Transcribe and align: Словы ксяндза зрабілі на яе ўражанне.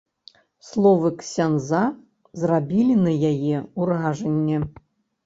Словы 0.67 1.09
ксяндза 1.19 1.81
зрабілі 2.45 2.95
на 3.05 3.13
яе 3.31 3.57
ўражанне. 3.83 4.57